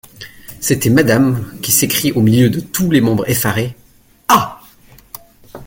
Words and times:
C’était 0.59 0.89
Madame, 0.89 1.45
qui 1.61 1.71
s’écrie 1.71 2.11
au 2.11 2.21
milieu 2.21 2.49
de 2.49 2.59
tous 2.59 2.89
les 2.89 3.01
membres 3.01 3.29
effarés: 3.29 3.75
"Ah! 4.29 4.59